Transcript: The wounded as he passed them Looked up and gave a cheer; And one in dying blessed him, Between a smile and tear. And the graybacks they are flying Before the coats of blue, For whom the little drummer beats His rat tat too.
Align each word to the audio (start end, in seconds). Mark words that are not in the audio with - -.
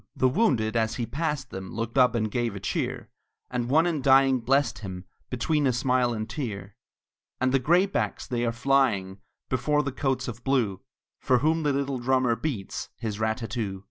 The 0.15 0.27
wounded 0.29 0.75
as 0.75 0.95
he 0.95 1.05
passed 1.05 1.51
them 1.51 1.75
Looked 1.75 1.95
up 1.95 2.15
and 2.15 2.31
gave 2.31 2.55
a 2.55 2.59
cheer; 2.59 3.11
And 3.51 3.69
one 3.69 3.85
in 3.85 4.01
dying 4.01 4.39
blessed 4.39 4.79
him, 4.79 5.05
Between 5.29 5.67
a 5.67 5.71
smile 5.71 6.11
and 6.11 6.27
tear. 6.27 6.75
And 7.39 7.51
the 7.51 7.59
graybacks 7.59 8.25
they 8.25 8.43
are 8.43 8.51
flying 8.51 9.19
Before 9.47 9.83
the 9.83 9.91
coats 9.91 10.27
of 10.27 10.43
blue, 10.43 10.81
For 11.19 11.37
whom 11.37 11.61
the 11.61 11.71
little 11.71 11.99
drummer 11.99 12.35
beats 12.35 12.89
His 12.97 13.19
rat 13.19 13.37
tat 13.37 13.51
too. 13.51 13.79